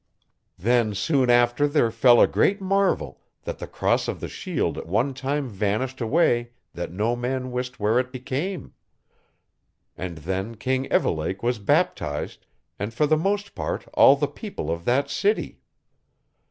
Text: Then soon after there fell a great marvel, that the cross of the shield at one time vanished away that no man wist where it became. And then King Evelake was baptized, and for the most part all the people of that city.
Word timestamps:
Then 0.57 0.95
soon 0.95 1.29
after 1.29 1.67
there 1.67 1.91
fell 1.91 2.19
a 2.21 2.25
great 2.25 2.59
marvel, 2.59 3.21
that 3.43 3.59
the 3.59 3.67
cross 3.67 4.07
of 4.07 4.19
the 4.19 4.27
shield 4.27 4.79
at 4.79 4.87
one 4.87 5.13
time 5.13 5.47
vanished 5.47 6.01
away 6.01 6.49
that 6.73 6.91
no 6.91 7.15
man 7.15 7.51
wist 7.51 7.79
where 7.79 7.99
it 7.99 8.11
became. 8.11 8.73
And 9.95 10.17
then 10.17 10.55
King 10.55 10.87
Evelake 10.91 11.43
was 11.43 11.59
baptized, 11.59 12.47
and 12.79 12.91
for 12.91 13.05
the 13.05 13.15
most 13.15 13.53
part 13.53 13.87
all 13.93 14.15
the 14.15 14.27
people 14.27 14.71
of 14.71 14.85
that 14.85 15.07
city. 15.11 15.59